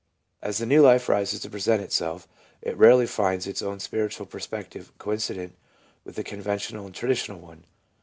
[0.41, 2.27] As the new life rises to present itself,
[2.63, 5.53] it rarely finds its own spiritual perspective coincident
[6.03, 7.65] with the con ventional and traditional one.